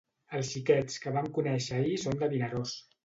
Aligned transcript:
Els 0.37 0.47
xiquets 0.53 0.97
que 1.03 1.13
vam 1.17 1.29
conèixer 1.37 1.77
ahir 1.83 2.01
són 2.05 2.19
de 2.25 2.31
Vinaròs 2.33 2.73